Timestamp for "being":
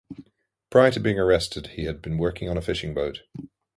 0.99-1.19